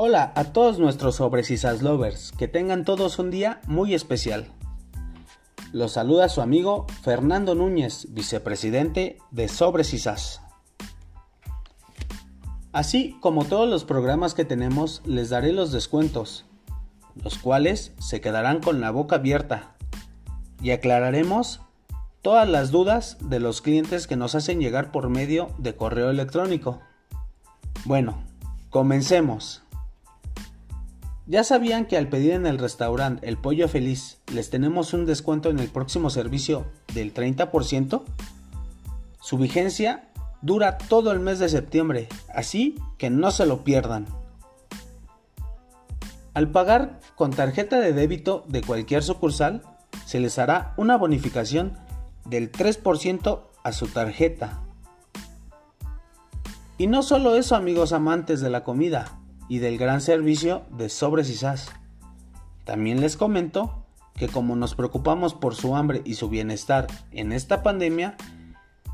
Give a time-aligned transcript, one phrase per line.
[0.00, 4.46] Hola a todos nuestros sobrecisas lovers, que tengan todos un día muy especial.
[5.72, 10.40] Los saluda su amigo Fernando Núñez, vicepresidente de Sobrecisas.
[12.70, 16.44] Así como todos los programas que tenemos, les daré los descuentos,
[17.16, 19.74] los cuales se quedarán con la boca abierta
[20.62, 21.60] y aclararemos
[22.22, 26.78] todas las dudas de los clientes que nos hacen llegar por medio de correo electrónico.
[27.84, 28.22] Bueno,
[28.70, 29.64] comencemos.
[31.28, 35.50] ¿Ya sabían que al pedir en el restaurante el pollo feliz les tenemos un descuento
[35.50, 36.64] en el próximo servicio
[36.94, 38.02] del 30%?
[39.20, 40.08] Su vigencia
[40.40, 44.06] dura todo el mes de septiembre, así que no se lo pierdan.
[46.32, 49.60] Al pagar con tarjeta de débito de cualquier sucursal,
[50.06, 51.74] se les hará una bonificación
[52.24, 54.62] del 3% a su tarjeta.
[56.78, 59.18] Y no solo eso amigos amantes de la comida
[59.48, 61.70] y del gran servicio de sobres y sas.
[62.64, 63.84] También les comento
[64.14, 68.16] que como nos preocupamos por su hambre y su bienestar en esta pandemia,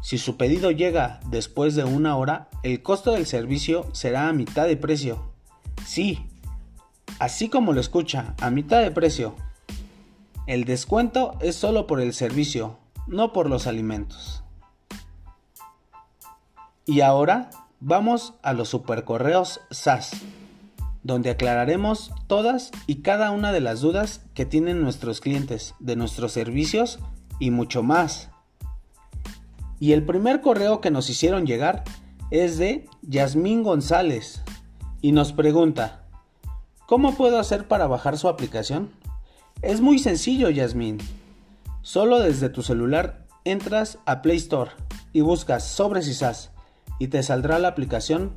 [0.02, 4.66] si su pedido llega después de una hora, el costo del servicio será a mitad
[4.66, 5.32] de precio.
[5.86, 6.26] Sí,
[7.18, 9.34] así como lo escucha, a mitad de precio.
[10.46, 14.44] El descuento es solo por el servicio, no por los alimentos.
[16.84, 17.48] Y ahora
[17.80, 20.12] vamos a los supercorreos SAS,
[21.04, 26.32] donde aclararemos todas y cada una de las dudas que tienen nuestros clientes de nuestros
[26.32, 26.98] servicios
[27.38, 28.30] y mucho más.
[29.78, 31.84] Y el primer correo que nos hicieron llegar
[32.30, 34.42] es de Yasmín González
[35.02, 36.06] y nos pregunta,
[36.86, 38.90] ¿cómo puedo hacer para bajar su aplicación?
[39.60, 40.98] Es muy sencillo, Yasmín.
[41.82, 44.70] Solo desde tu celular entras a Play Store
[45.12, 46.50] y buscas Sobres y SAS
[46.98, 48.32] y te saldrá la aplicación.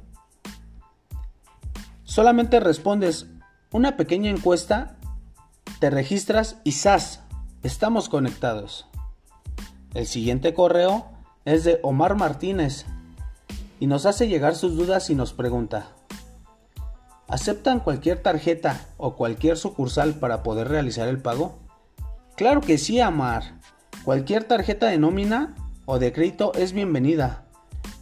[2.17, 3.27] Solamente respondes
[3.71, 4.95] una pequeña encuesta,
[5.79, 7.21] te registras y SAS,
[7.61, 8.87] estamos conectados.
[9.93, 11.05] El siguiente correo
[11.45, 12.87] es de Omar Martínez
[13.79, 15.89] y nos hace llegar sus dudas y nos pregunta,
[17.27, 21.59] ¿aceptan cualquier tarjeta o cualquier sucursal para poder realizar el pago?
[22.35, 23.59] Claro que sí, Amar.
[24.03, 25.53] Cualquier tarjeta de nómina
[25.85, 27.45] o de crédito es bienvenida.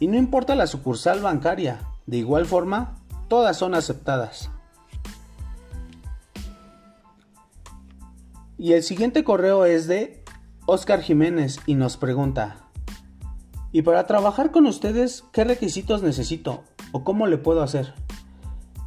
[0.00, 2.94] Y no importa la sucursal bancaria, de igual forma,
[3.28, 4.50] todas son aceptadas.
[8.58, 10.24] Y el siguiente correo es de
[10.64, 12.56] Oscar Jiménez y nos pregunta,
[13.70, 17.94] ¿y para trabajar con ustedes qué requisitos necesito o cómo le puedo hacer?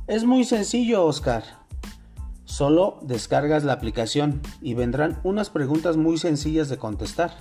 [0.07, 1.43] Es muy sencillo, Oscar.
[2.45, 7.37] Solo descargas la aplicación y vendrán unas preguntas muy sencillas de contestar.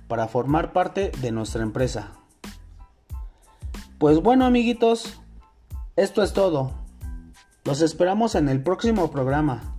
[0.09, 2.11] para formar parte de nuestra empresa.
[3.97, 5.21] Pues bueno amiguitos,
[5.95, 6.73] esto es todo.
[7.63, 9.77] Los esperamos en el próximo programa.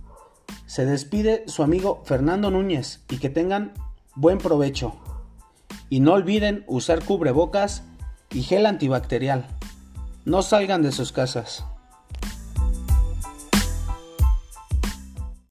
[0.65, 3.73] Se despide su amigo Fernando Núñez y que tengan
[4.15, 4.95] buen provecho.
[5.89, 7.83] Y no olviden usar cubrebocas
[8.31, 9.45] y gel antibacterial.
[10.25, 11.63] No salgan de sus casas.